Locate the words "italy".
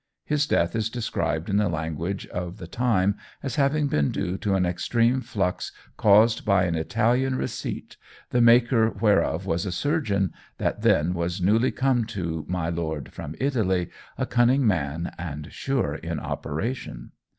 13.39-13.91